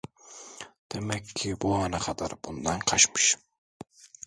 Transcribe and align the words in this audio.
Demek 0.91 1.25
ki 1.35 1.61
bu 1.61 1.75
ana 1.75 1.99
kadar 1.99 2.31
bundan 2.45 2.79
kaçmışım… 2.79 3.41